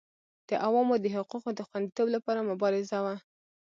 [0.49, 3.15] د عوامو د حقوقو د خوندیتوب لپاره مبارزه وه.